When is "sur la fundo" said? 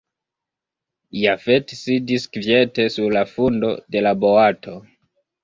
2.95-3.71